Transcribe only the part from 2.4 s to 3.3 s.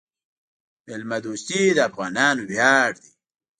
ویاړ دی.